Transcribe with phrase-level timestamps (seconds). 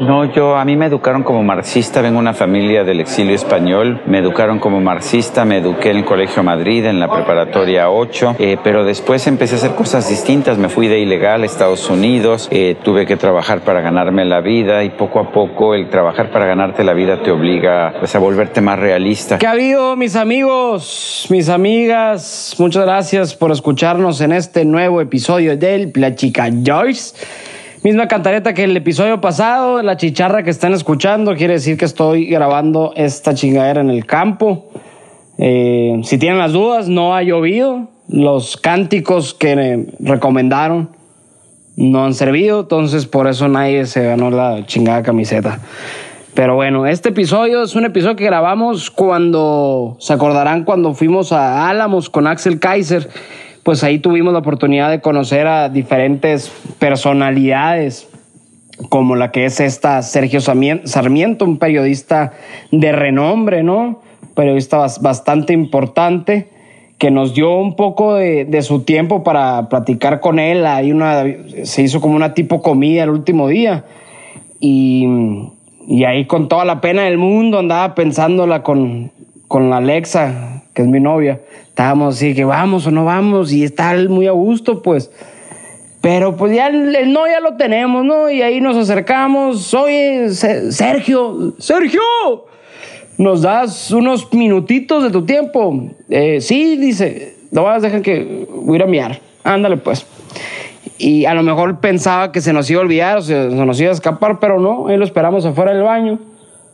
[0.00, 4.00] No, yo a mí me educaron como marxista, vengo de una familia del exilio español,
[4.06, 8.58] me educaron como marxista, me eduqué en el Colegio Madrid, en la preparatoria 8, eh,
[8.62, 12.76] pero después empecé a hacer cosas distintas, me fui de ilegal a Estados Unidos, eh,
[12.84, 16.84] tuve que trabajar para ganarme la vida y poco a poco el trabajar para ganarte
[16.84, 19.38] la vida te obliga pues, a volverte más realista.
[19.38, 22.54] ¿Qué ha habido mis amigos, mis amigas?
[22.58, 27.16] Muchas gracias por escucharnos en este nuevo episodio del Plachica Joyce.
[27.84, 32.26] Misma cantareta que el episodio pasado, la chicharra que están escuchando, quiere decir que estoy
[32.26, 34.68] grabando esta chingadera en el campo.
[35.38, 37.88] Eh, si tienen las dudas, no ha llovido.
[38.08, 40.88] Los cánticos que recomendaron
[41.76, 45.60] no han servido, entonces por eso nadie se ganó la chingada camiseta.
[46.34, 51.68] Pero bueno, este episodio es un episodio que grabamos cuando, se acordarán cuando fuimos a
[51.68, 53.08] Álamos con Axel Kaiser
[53.68, 58.08] pues ahí tuvimos la oportunidad de conocer a diferentes personalidades,
[58.88, 62.32] como la que es esta Sergio Sarmiento, un periodista
[62.72, 64.00] de renombre, ¿no?
[64.34, 66.48] periodista bastante importante
[66.96, 70.64] que nos dio un poco de, su tiempo para platicar con él.
[70.64, 71.24] Ahí una,
[71.64, 73.84] se hizo como una tipo comida el último día.
[74.60, 75.06] Y,
[75.86, 79.12] y ahí con toda la pena del mundo andaba pensándola con,
[79.46, 80.47] con la Alexa,
[80.78, 81.40] que es mi novia
[81.78, 85.12] estábamos así que vamos o no vamos y está muy a gusto, pues.
[86.00, 88.30] Pero pues ya el, no ya lo tenemos, ¿no?
[88.30, 89.74] Y ahí nos acercamos.
[89.74, 92.00] Oye, Sergio, Sergio,
[93.16, 95.90] ¿nos das unos minutitos de tu tiempo?
[96.10, 99.20] Eh, sí, dice, no vas a dejar que voy a ir a miar.
[99.44, 100.04] Ándale, pues.
[100.98, 103.90] Y a lo mejor pensaba que se nos iba a olvidar o se nos iba
[103.90, 106.18] a escapar, pero no, ahí lo esperamos afuera del baño.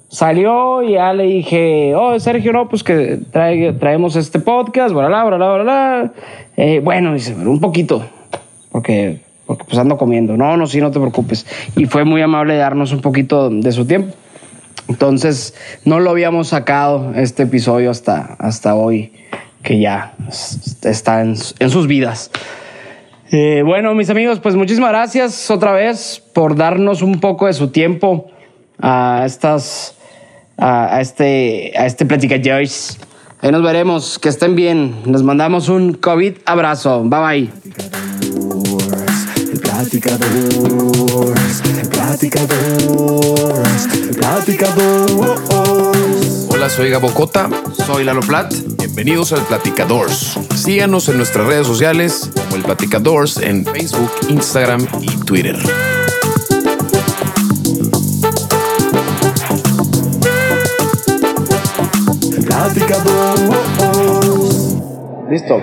[0.08, 5.62] Salió y ya le dije, oh, Sergio, no, pues que traemos este podcast, bla, bla,
[5.62, 6.12] bla.
[6.56, 8.04] Eh, bueno, dice, un poquito,
[8.70, 10.36] porque, porque pues ando comiendo.
[10.36, 11.46] No, no, sí, no te preocupes.
[11.76, 14.14] Y fue muy amable darnos un poquito de su tiempo.
[14.88, 19.12] Entonces, no lo habíamos sacado este episodio hasta, hasta hoy,
[19.62, 20.14] que ya
[20.82, 22.30] está en, sus vidas.
[23.32, 27.68] Eh, bueno, mis amigos, pues muchísimas gracias otra vez por darnos un poco de su
[27.68, 28.26] tiempo
[28.78, 29.93] a estas
[30.58, 32.98] a, este a este Plática Joyce.
[33.40, 35.02] Ahí nos veremos, que estén bien.
[35.04, 37.02] Nos mandamos un COVID abrazo.
[37.04, 37.50] Bye bye.
[46.48, 47.50] Hola, soy Gabo Cota.
[47.86, 48.54] Soy Lalo Plat.
[48.78, 50.38] Bienvenidos al Platicadores.
[50.54, 55.56] Síganos en nuestras redes sociales como el Platicadores en Facebook, Instagram y Twitter.
[65.28, 65.60] Listo.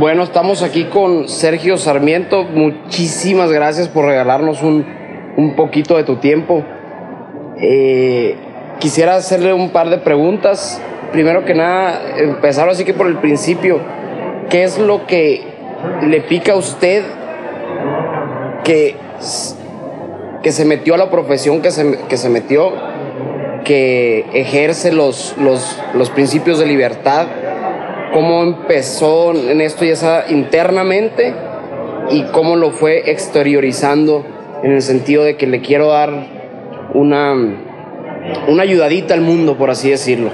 [0.00, 2.42] Bueno, estamos aquí con Sergio Sarmiento.
[2.42, 6.64] Muchísimas gracias por regalarnos un, poquito de tu tiempo.
[7.60, 8.36] Eh,
[8.80, 10.82] quisiera hacerle un par de preguntas.
[11.12, 13.78] Primero que nada, empezar así que por el principio.
[14.50, 15.44] ¿Qué es lo que
[16.02, 17.04] le pica a usted
[18.64, 18.96] que,
[20.42, 22.91] que se metió a la profesión que se, que se metió?
[23.64, 27.26] Que ejerce los, los, principios de libertad,
[28.12, 31.34] cómo empezó en esto ya sea internamente
[32.10, 34.24] y cómo lo fue exteriorizando
[34.62, 36.10] en el sentido de que le quiero dar
[36.94, 37.32] una,
[38.48, 40.30] una ayudadita al mundo, por así decirlo.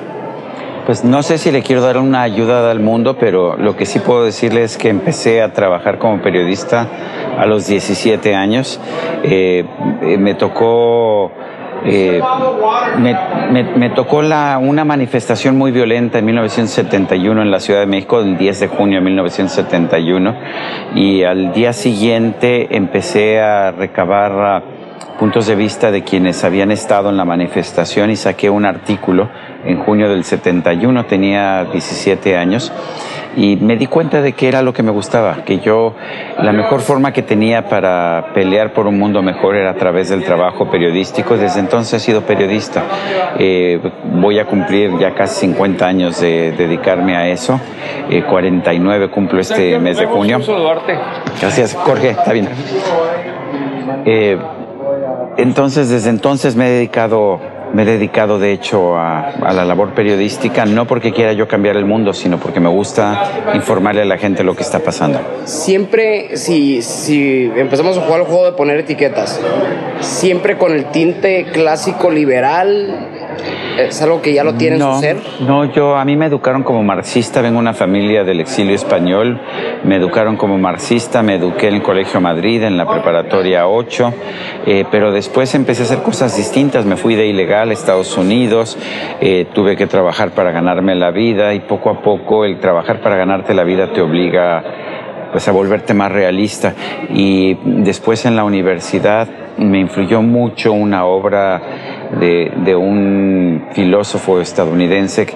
[0.89, 3.99] Pues no sé si le quiero dar una ayuda al mundo, pero lo que sí
[3.99, 6.89] puedo decirle es que empecé a trabajar como periodista
[7.37, 8.81] a los 17 años.
[9.23, 9.67] Eh,
[10.01, 11.31] eh, me tocó
[11.85, 12.21] eh,
[13.77, 18.37] me, tocó la, una manifestación muy violenta en 1971 en la Ciudad de México, el
[18.37, 20.35] 10 de junio de 1971,
[20.95, 24.63] y al día siguiente empecé a recabar ah,
[25.19, 29.29] puntos de vista de quienes habían estado en la manifestación y saqué un artículo
[29.65, 32.73] en junio del 71, tenía 17 años
[33.37, 35.95] y me di cuenta de que era lo que me gustaba, que yo
[36.39, 40.25] la mejor forma que tenía para pelear por un mundo mejor era a través del
[40.25, 41.37] trabajo periodístico.
[41.37, 42.83] Desde entonces he sido periodista.
[43.39, 43.81] Eh,
[44.15, 47.61] voy a cumplir ya casi 50 años de dedicarme a eso.
[48.29, 50.41] 49 eh, cumplo este mes de junio.
[51.41, 52.49] Gracias, Jorge, está bien.
[54.05, 54.39] Eh,
[55.39, 57.41] entonces, desde entonces me he dedicado
[57.73, 61.85] me he dedicado, de hecho, a, la labor periodística, no porque quiera yo cambiar el
[61.85, 65.21] mundo, sino porque me gusta informarle a la gente lo que está pasando.
[65.45, 69.41] Siempre, si, si empezamos a jugar el juego de poner etiquetas,
[70.01, 73.18] siempre con el tinte clásico liberal,
[73.79, 75.17] ¿Es algo que ya lo tiene no, en su ser?
[75.41, 79.41] No, yo, a mí me educaron como marxista, vengo de una familia del exilio español,
[79.85, 84.15] me educaron como marxista, me eduqué en el Colegio Madrid, en la preparatoria 8,
[84.67, 88.77] eh, pero después empecé a hacer cosas distintas, me fui de ilegal a Estados Unidos,
[89.21, 93.17] eh, tuve que trabajar para ganarme la vida y poco a poco el trabajar para
[93.17, 94.65] ganarte la vida te obliga
[95.31, 96.75] pues a volverte más realista
[97.11, 101.61] y después en la universidad me influyó mucho una obra
[102.21, 105.27] de, de un filósofo estadounidense,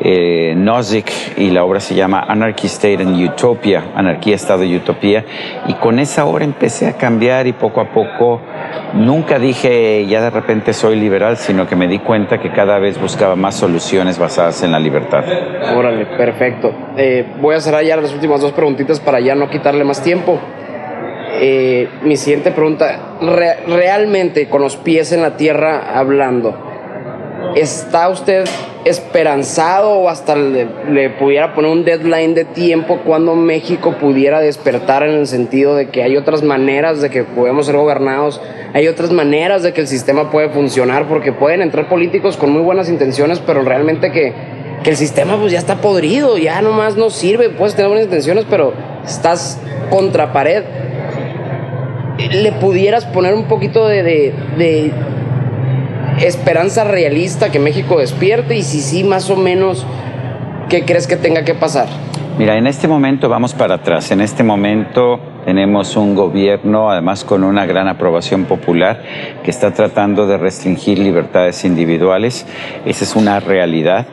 [0.00, 5.24] eh, Nozick, y la obra se llama Anarchy State and Utopia, Anarquía, Estado y Utopía,
[5.66, 8.40] y con esa obra empecé a cambiar y poco a poco,
[8.94, 13.00] nunca dije ya de repente soy liberal, sino que me di cuenta que cada vez
[13.00, 15.24] buscaba más soluciones basadas en la libertad.
[15.76, 16.72] Órale, perfecto.
[16.96, 20.38] Eh, voy a cerrar ya las últimas dos preguntitas para ya no quitarle más tiempo.
[21.40, 26.54] Eh, mi siguiente pregunta, realmente con los pies en la tierra hablando,
[27.54, 28.44] ¿está usted
[28.84, 35.14] esperanzado o hasta le, pudiera poner un deadline de tiempo cuando México pudiera despertar en
[35.14, 38.40] el sentido de que hay otras maneras de que podemos ser gobernados,
[38.74, 42.62] hay otras maneras de que el sistema puede funcionar, porque pueden entrar políticos con muy
[42.62, 44.32] buenas intenciones, pero realmente que,
[44.82, 48.44] que el sistema pues ya está podrido, ya nomás no sirve, puedes tener buenas intenciones,
[48.48, 48.72] pero
[49.04, 49.60] estás
[49.90, 50.64] contra pared
[52.18, 54.34] le pudieras poner un poquito de,
[56.20, 59.86] esperanza realista que México despierte y si sí, más o menos,
[60.68, 61.86] ¿qué crees que tenga que pasar?
[62.38, 64.10] Mira, en este momento vamos para atrás.
[64.10, 69.02] En este momento tenemos un gobierno, además con una gran aprobación popular,
[69.42, 72.46] que está tratando de restringir libertades individuales.
[72.84, 74.06] Esa es una realidad.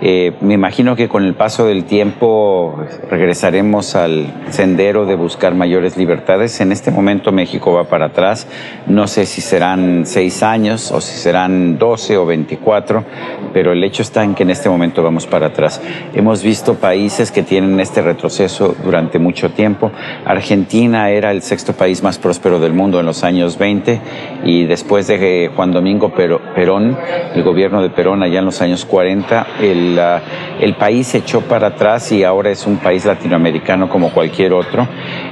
[0.00, 5.96] Eh, me imagino que con el paso del tiempo regresaremos al sendero de buscar mayores
[5.96, 6.60] libertades.
[6.60, 8.46] En este momento México va para atrás.
[8.86, 13.04] No sé si serán seis años o si serán doce o veinticuatro,
[13.52, 15.80] pero el hecho está en que en este momento vamos para atrás.
[16.14, 19.90] Hemos visto países que tienen este retroceso durante mucho tiempo.
[20.24, 24.00] Argentina era el sexto país más próspero del mundo en los años 20
[24.44, 26.96] y después de Juan Domingo Perón,
[27.34, 29.87] el gobierno de Perón allá en los años 40, el
[30.60, 34.86] el, país se echó para atrás y ahora es un país latinoamericano como cualquier otro.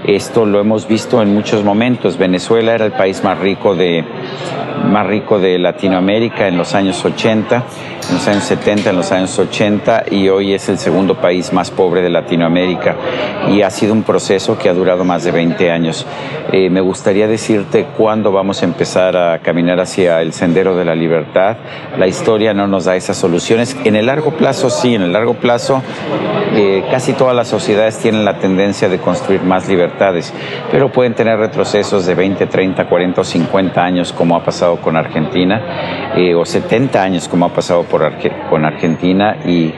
[0.06, 2.16] Esto lo hemos visto en muchos momentos.
[2.16, 4.04] Venezuela era el país más rico de,
[4.90, 7.64] más rico de Latinoamérica en los años 80,
[8.08, 11.70] en los años 70, en los años 80 y hoy es el segundo país más
[11.70, 12.96] pobre de Latinoamérica
[13.50, 16.06] y ha sido un proceso que ha durado más de 20 años.
[16.52, 20.94] Eh, me gustaría decirte cuándo vamos a empezar a caminar hacia el sendero de la
[20.94, 21.56] libertad.
[21.98, 23.76] La historia no nos da esas soluciones.
[23.84, 25.82] En el largo plazo sí, en el largo plazo
[26.54, 30.32] eh, casi todas las sociedades tienen la tendencia de construir más libertades,
[30.70, 34.96] pero pueden tener retrocesos de 20, 30, 40 o 50 años como ha pasado con
[34.96, 37.95] Argentina, eh, o 70 años como ha pasado por
[38.50, 39.72] con Argentina y,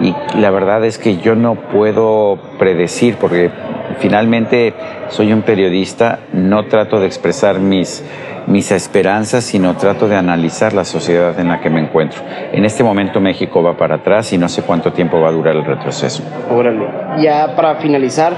[0.00, 3.50] y la verdad es que yo no puedo predecir porque
[3.98, 4.74] finalmente
[5.08, 8.04] soy un periodista, no trato de expresar mis,
[8.46, 12.20] mis esperanzas, sino trato de analizar la sociedad en la que me encuentro.
[12.52, 15.56] En este momento México va para atrás y no sé cuánto tiempo va a durar
[15.56, 16.22] el retroceso.
[16.50, 16.86] Órale.
[17.20, 18.32] Ya para finalizar,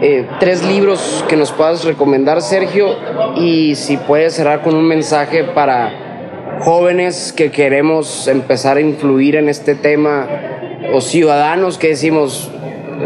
[0.00, 2.88] eh, tres libros que nos puedas recomendar, Sergio,
[3.36, 6.05] y si puedes cerrar con un mensaje para
[6.60, 10.26] jóvenes que queremos empezar a influir en este tema
[10.92, 12.50] o ciudadanos que decimos,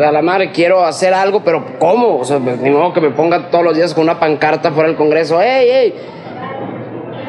[0.02, 2.18] a la madre quiero hacer algo, pero ¿cómo?
[2.18, 4.96] O sea, ni modo que me ponga todos los días con una pancarta fuera del
[4.96, 5.94] Congreso, ¡hey, hey!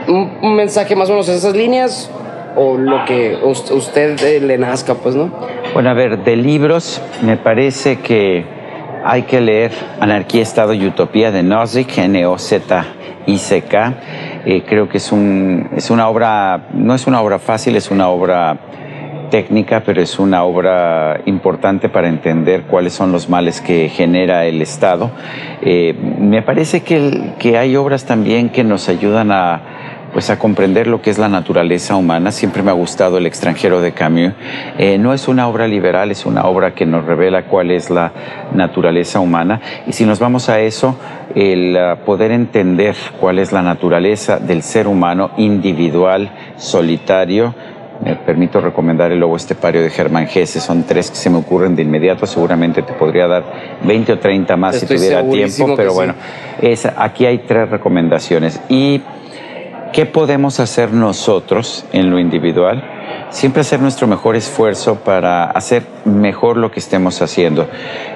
[0.08, 2.12] Un, un mensaje más o menos en esas líneas
[2.56, 5.32] o lo que usted eh, le nazca, pues, ¿no?
[5.74, 8.61] Bueno, a ver, de libros me parece que
[9.04, 13.94] hay que leer Anarquía, Estado y Utopía de Nozick, N-O-Z-I-C-K.
[14.46, 18.10] Eh, creo que es, un, es una obra, no es una obra fácil, es una
[18.10, 18.58] obra
[19.30, 24.62] técnica, pero es una obra importante para entender cuáles son los males que genera el
[24.62, 25.12] Estado.
[25.62, 29.62] Eh, me parece que, que hay obras también que nos ayudan a,
[30.14, 32.32] pues a comprender lo que es la naturaleza humana.
[32.32, 34.34] Siempre me ha gustado El extranjero de Camus.
[34.78, 38.12] Eh, no es una obra liberal, es una obra que nos revela cuál es la
[38.54, 39.62] naturaleza humana.
[39.88, 40.98] Y si nos vamos a eso,
[41.36, 47.56] el ah, poder entender cuál es la naturaleza del ser humano individual, solitario,
[48.04, 50.60] me permito recomendar el Lobo Estepario de Germán Gese.
[50.60, 52.26] Son tres que se me ocurren de inmediato.
[52.26, 53.44] Seguramente te podría dar
[53.84, 56.16] 20 o 30 más si tuviera tiempo, pero bueno,
[56.60, 58.60] es, aquí hay tres recomendaciones.
[58.70, 59.02] Y
[59.94, 63.01] ¿Qué podemos hacer nosotros en lo individual?
[63.32, 67.68] Siempre hacer nuestro mejor esfuerzo para hacer mejor lo que estemos haciendo.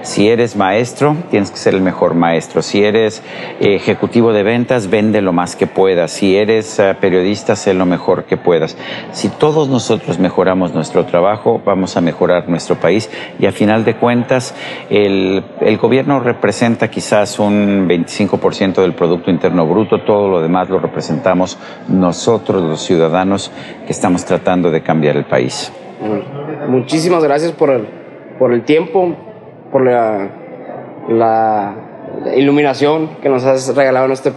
[0.02, 2.62] Si eres maestro, tienes que ser el mejor maestro.
[2.62, 3.24] Si eres
[3.60, 6.12] ejecutivo de ventas, vende lo más que puedas.
[6.12, 8.78] Si eres eh, periodista, sé lo mejor que puedas.
[9.12, 13.96] Si todos nosotros mejoramos nuestro trabajo, vamos a mejorar nuestro país y a final de
[13.96, 14.54] cuentas
[14.90, 20.80] el, el gobierno representa quizás un 25% del Producto Interno Bruto, todo lo demás lo
[20.80, 21.58] representamos
[21.88, 23.52] nosotros los ciudadanos
[23.86, 25.72] que estamos tratando de cambiar el país.
[26.68, 27.86] Muchísimas gracias por el,
[28.40, 29.16] por el tiempo,
[29.72, 30.30] por la,
[31.10, 31.76] la
[32.36, 34.32] iluminación que nos has regalado en este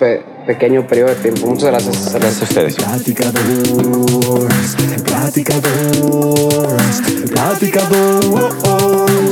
[0.47, 1.47] pequeño periodo de tiempo.
[1.47, 2.15] Muchas gracias.
[2.15, 2.77] Gracias a ustedes.
[2.77, 9.28] Platicadores, platicadores, platicadores.